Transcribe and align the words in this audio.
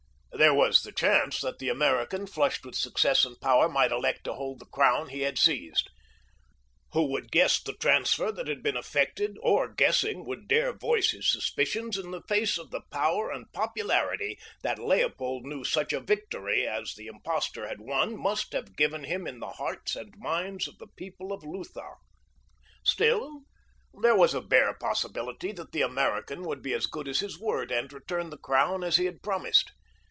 There 0.33 0.53
was 0.55 0.81
the 0.81 0.91
chance 0.91 1.39
that 1.41 1.59
the 1.59 1.69
American, 1.69 2.25
flushed 2.25 2.65
with 2.65 2.73
success 2.73 3.25
and 3.25 3.39
power, 3.41 3.69
might 3.69 3.91
elect 3.91 4.23
to 4.23 4.33
hold 4.33 4.57
the 4.57 4.65
crown 4.65 5.09
he 5.09 5.21
had 5.21 5.37
seized. 5.37 5.91
Who 6.93 7.11
would 7.11 7.29
guess 7.31 7.61
the 7.61 7.73
transfer 7.73 8.31
that 8.31 8.47
had 8.47 8.63
been 8.63 8.77
effected, 8.77 9.37
or, 9.43 9.67
guessing, 9.71 10.25
would 10.25 10.47
dare 10.47 10.73
voice 10.73 11.11
his 11.11 11.31
suspicions 11.31 11.95
in 11.95 12.09
the 12.09 12.23
face 12.27 12.57
of 12.57 12.71
the 12.71 12.81
power 12.89 13.29
and 13.29 13.51
popularity 13.53 14.39
that 14.63 14.79
Leopold 14.79 15.45
knew 15.45 15.63
such 15.63 15.93
a 15.93 15.99
victory 15.99 16.65
as 16.67 16.95
the 16.95 17.05
impostor 17.05 17.67
had 17.67 17.79
won 17.79 18.17
must 18.17 18.53
have 18.53 18.75
given 18.75 19.03
him 19.03 19.27
in 19.27 19.41
the 19.41 19.49
hearts 19.51 19.95
and 19.95 20.15
minds 20.17 20.67
of 20.67 20.79
the 20.79 20.87
people 20.97 21.31
of 21.31 21.43
Lutha? 21.43 21.97
Still, 22.83 23.41
there 24.01 24.17
was 24.17 24.33
a 24.33 24.41
bare 24.41 24.73
possibility 24.73 25.51
that 25.51 25.71
the 25.71 25.83
American 25.83 26.41
would 26.45 26.63
be 26.63 26.73
as 26.73 26.87
good 26.87 27.07
as 27.07 27.19
his 27.19 27.39
word, 27.39 27.69
and 27.71 27.93
return 27.93 28.31
the 28.31 28.37
crown 28.39 28.83
as 28.83 28.95
he 28.95 29.05
had 29.05 29.21
promised. 29.21 29.73